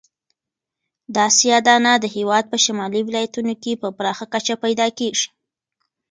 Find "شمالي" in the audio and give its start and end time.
2.63-3.01